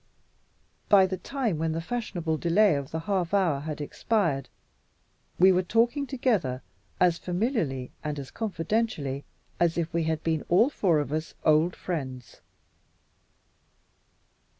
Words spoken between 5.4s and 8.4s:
were talking together as familiarly and as